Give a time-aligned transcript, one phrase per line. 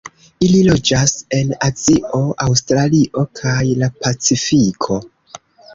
[0.45, 5.01] Ili loĝas en Azio, Aŭstralio kaj la Pacifiko.